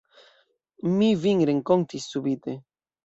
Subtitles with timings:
[0.95, 2.57] Mi vin renkontis subite.